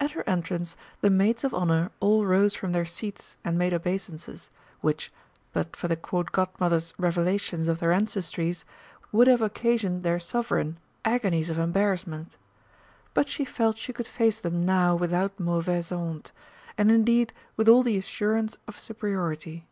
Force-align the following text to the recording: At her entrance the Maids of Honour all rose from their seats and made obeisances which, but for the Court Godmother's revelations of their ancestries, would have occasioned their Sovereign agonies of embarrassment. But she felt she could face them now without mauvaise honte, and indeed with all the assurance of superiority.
At 0.00 0.10
her 0.18 0.28
entrance 0.28 0.76
the 1.00 1.10
Maids 1.10 1.44
of 1.44 1.54
Honour 1.54 1.92
all 2.00 2.26
rose 2.26 2.54
from 2.54 2.72
their 2.72 2.84
seats 2.84 3.36
and 3.44 3.56
made 3.56 3.72
obeisances 3.72 4.50
which, 4.80 5.12
but 5.52 5.76
for 5.76 5.86
the 5.86 5.94
Court 5.94 6.32
Godmother's 6.32 6.92
revelations 6.98 7.68
of 7.68 7.78
their 7.78 7.92
ancestries, 7.92 8.64
would 9.12 9.28
have 9.28 9.40
occasioned 9.40 10.02
their 10.02 10.18
Sovereign 10.18 10.78
agonies 11.04 11.50
of 11.50 11.58
embarrassment. 11.58 12.36
But 13.14 13.28
she 13.28 13.44
felt 13.44 13.78
she 13.78 13.92
could 13.92 14.08
face 14.08 14.40
them 14.40 14.66
now 14.66 14.96
without 14.96 15.38
mauvaise 15.38 15.90
honte, 15.90 16.32
and 16.76 16.90
indeed 16.90 17.32
with 17.56 17.68
all 17.68 17.84
the 17.84 17.96
assurance 17.96 18.56
of 18.66 18.76
superiority. 18.76 19.68